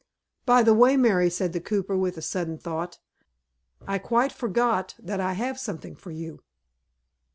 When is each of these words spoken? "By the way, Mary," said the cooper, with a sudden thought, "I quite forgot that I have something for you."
"By 0.47 0.63
the 0.63 0.73
way, 0.73 0.97
Mary," 0.97 1.29
said 1.29 1.53
the 1.53 1.61
cooper, 1.61 1.95
with 1.95 2.17
a 2.17 2.23
sudden 2.23 2.57
thought, 2.57 2.97
"I 3.87 3.99
quite 3.99 4.31
forgot 4.31 4.95
that 4.97 5.19
I 5.19 5.33
have 5.33 5.59
something 5.59 5.95
for 5.95 6.09
you." 6.09 6.41